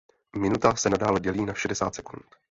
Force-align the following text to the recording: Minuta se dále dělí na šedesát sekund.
Minuta 0.37 0.75
se 0.75 0.89
dále 0.89 1.19
dělí 1.19 1.45
na 1.45 1.53
šedesát 1.53 1.95
sekund. 1.95 2.23